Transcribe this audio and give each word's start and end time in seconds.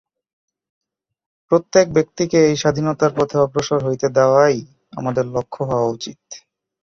প্রত্যেক 1.51 1.85
ব্যক্তিকে 1.93 2.37
এই 2.47 2.55
স্বাধীনতার 2.57 3.11
পথে 3.15 3.35
অগ্রসর 3.37 3.79
হইতে 3.87 4.07
দেওয়াই 4.17 4.57
আমাদের 4.93 5.25
লক্ষ্য 5.35 5.61
হওয়া 5.69 5.87
উচিত। 5.87 6.19